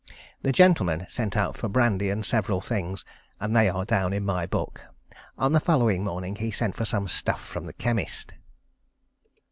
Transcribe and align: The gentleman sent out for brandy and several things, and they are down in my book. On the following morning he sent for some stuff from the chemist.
The 0.41 0.51
gentleman 0.51 1.05
sent 1.11 1.37
out 1.37 1.55
for 1.55 1.69
brandy 1.69 2.09
and 2.09 2.25
several 2.25 2.59
things, 2.59 3.05
and 3.39 3.55
they 3.55 3.69
are 3.69 3.85
down 3.85 4.13
in 4.13 4.25
my 4.25 4.47
book. 4.47 4.81
On 5.37 5.51
the 5.51 5.59
following 5.59 6.03
morning 6.03 6.37
he 6.37 6.49
sent 6.49 6.75
for 6.75 6.85
some 6.85 7.07
stuff 7.07 7.39
from 7.45 7.67
the 7.67 7.73
chemist. 7.73 8.33